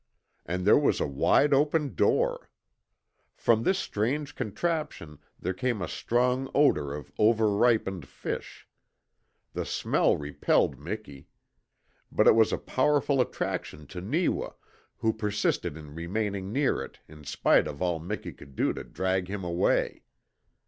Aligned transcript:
And 0.47 0.65
there 0.65 0.79
was 0.79 0.99
a 0.99 1.05
wide 1.05 1.53
open 1.53 1.93
door. 1.93 2.49
From 3.35 3.61
this 3.61 3.77
strange 3.77 4.33
contraption 4.33 5.19
there 5.39 5.53
came 5.53 5.79
a 5.79 5.87
strong 5.87 6.49
odour 6.55 6.91
of 6.95 7.11
over 7.19 7.51
ripened 7.55 8.07
fish. 8.07 8.67
The 9.53 9.63
smell 9.63 10.17
repelled 10.17 10.79
Miki. 10.79 11.27
But 12.11 12.25
it 12.25 12.33
was 12.33 12.51
a 12.51 12.57
powerful 12.57 13.21
attraction 13.21 13.85
to 13.89 14.01
Neewa, 14.01 14.53
who 14.97 15.13
persisted 15.13 15.77
in 15.77 15.93
remaining 15.93 16.51
near 16.51 16.81
it 16.83 16.99
in 17.07 17.23
spite 17.23 17.67
of 17.67 17.79
all 17.79 17.99
Miki 17.99 18.33
could 18.33 18.55
do 18.55 18.73
to 18.73 18.83
drag 18.83 19.27
him 19.27 19.43
away. 19.43 20.01